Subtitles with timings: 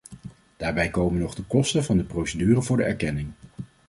[0.57, 3.31] Daarbij komen nog de kosten van de procedure voor de erkenning.